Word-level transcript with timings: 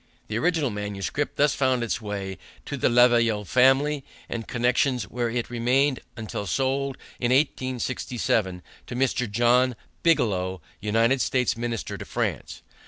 The 0.29 0.37
original 0.39 0.71
manuscript 0.71 1.35
thus 1.35 1.53
found 1.53 1.83
its 1.83 2.01
way 2.01 2.39
to 2.65 2.75
the 2.75 2.89
Le 2.89 3.07
Veillard 3.07 3.47
family 3.47 4.03
and 4.27 4.47
connections, 4.47 5.03
where 5.03 5.29
it 5.29 5.51
remained 5.51 5.99
until 6.17 6.47
sold 6.47 6.97
in 7.19 7.29
1867 7.31 8.63
to 8.87 8.95
Mr. 8.95 9.29
John 9.29 9.75
Bigelow, 10.01 10.59
United 10.79 11.21
States 11.21 11.55
Minister 11.55 11.99
to 11.99 12.05
France. 12.05 12.63